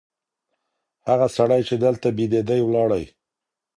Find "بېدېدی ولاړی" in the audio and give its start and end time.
2.17-3.03